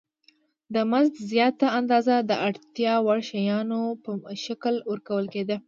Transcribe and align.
د 0.73 0.75
مزد 0.91 1.15
زیاته 1.31 1.67
اندازه 1.79 2.15
د 2.29 2.31
اړتیا 2.47 2.93
وړ 3.05 3.19
شیانو 3.29 3.81
په 4.03 4.11
شکل 4.45 4.75
ورکول 4.91 5.25
کېده 5.33 5.57